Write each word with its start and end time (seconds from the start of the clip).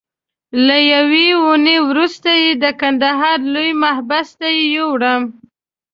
له 0.65 0.77
یوې 0.93 1.27
اونۍ 1.43 1.77
وروسته 1.89 2.29
یې 2.43 2.51
د 2.63 2.65
کندهار 2.81 3.39
لوی 3.53 3.71
محبس 3.83 4.27
ته 4.39 4.47
یووړم. 4.73 5.23